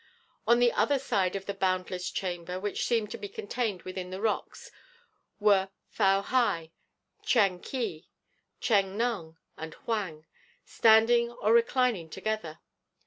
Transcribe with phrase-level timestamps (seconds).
[0.47, 4.19] On the other side of the boundless chamber which seemed to be contained within the
[4.19, 4.71] rocks
[5.39, 6.71] were Fou Hy,
[7.21, 8.07] Tchang Ki,
[8.59, 10.25] Tcheng Nung, and Huang,
[10.65, 12.57] standing or reclining together.